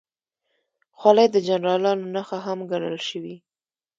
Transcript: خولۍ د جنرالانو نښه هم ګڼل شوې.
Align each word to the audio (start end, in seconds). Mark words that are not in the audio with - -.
خولۍ 0.99 1.27
د 1.31 1.37
جنرالانو 1.47 2.05
نښه 2.15 2.37
هم 2.45 2.59
ګڼل 2.71 2.97
شوې. 3.09 3.35